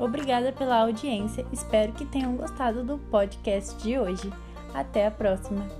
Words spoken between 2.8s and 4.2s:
do podcast de